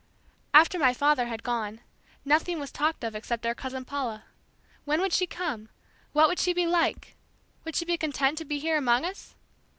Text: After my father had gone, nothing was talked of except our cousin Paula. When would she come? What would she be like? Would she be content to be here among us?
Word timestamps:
After 0.51 0.79
my 0.79 0.95
father 0.95 1.27
had 1.27 1.43
gone, 1.43 1.79
nothing 2.25 2.59
was 2.59 2.71
talked 2.71 3.03
of 3.03 3.13
except 3.13 3.45
our 3.45 3.53
cousin 3.53 3.85
Paula. 3.85 4.23
When 4.83 4.99
would 4.99 5.13
she 5.13 5.27
come? 5.27 5.69
What 6.11 6.27
would 6.27 6.39
she 6.39 6.53
be 6.53 6.65
like? 6.65 7.13
Would 7.65 7.75
she 7.75 7.85
be 7.85 7.97
content 7.97 8.39
to 8.39 8.45
be 8.45 8.57
here 8.57 8.77
among 8.77 9.05
us? 9.05 9.35